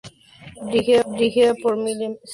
[0.71, 2.29] Dirigida por Millicent Shelton.